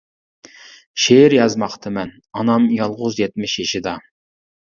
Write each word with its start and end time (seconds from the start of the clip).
شېئىر 1.01 1.33
يازماقتىمەن، 1.35 2.09
ئانام 2.41 2.65
يالغۇز 2.79 3.21
يەتمىش 3.25 3.57
يېشىدا. 3.63 3.93